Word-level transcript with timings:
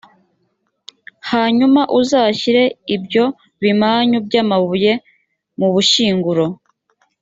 hanyuma 1.31 1.81
uzashyire 1.99 2.63
ibyo 2.95 3.25
bimanyu 3.61 4.17
by’amabuye 4.27 4.91
mu 5.59 5.67
bushyinguro.» 5.73 6.45